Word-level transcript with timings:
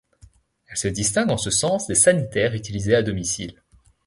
Elles 0.67 0.77
se 0.77 0.87
distinguent 0.87 1.29
en 1.29 1.37
ce 1.37 1.51
sens 1.51 1.85
des 1.85 1.93
sanitaires 1.93 2.55
utilisés 2.55 2.95
à 2.95 3.03
domicile. 3.03 3.61